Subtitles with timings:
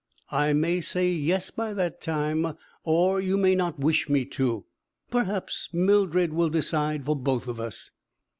[0.31, 4.65] I may say yes by that time, or you may not wish me to.
[5.11, 7.91] Perhaps Mildred will decide for both of us."